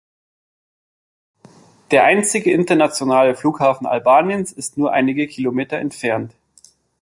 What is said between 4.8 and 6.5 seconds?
einige Kilometer entfernt.